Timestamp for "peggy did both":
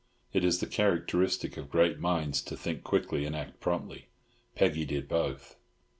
4.55-5.57